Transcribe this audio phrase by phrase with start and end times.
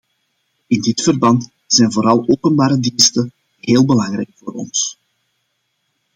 [0.67, 4.97] In dit verband zijn vooral openbare diensten heel belangrijk voor ons.